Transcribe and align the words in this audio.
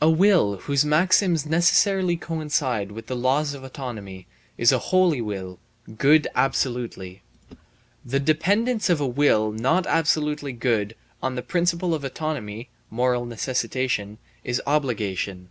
A 0.00 0.08
will 0.08 0.60
whose 0.60 0.82
maxims 0.82 1.44
necessarily 1.44 2.16
coincide 2.16 2.90
with 2.90 3.06
the 3.06 3.14
laws 3.14 3.52
of 3.52 3.62
autonomy 3.64 4.26
is 4.56 4.72
a 4.72 4.78
holy 4.78 5.20
will, 5.20 5.58
good 5.98 6.26
absolutely. 6.34 7.20
The 8.02 8.18
dependence 8.18 8.88
of 8.88 8.98
a 8.98 9.06
will 9.06 9.52
not 9.52 9.86
absolutely 9.86 10.52
good 10.54 10.96
on 11.22 11.34
the 11.34 11.42
principle 11.42 11.92
of 11.92 12.02
autonomy 12.02 12.70
(moral 12.88 13.26
necessitation) 13.26 14.16
is 14.42 14.62
obligation. 14.66 15.50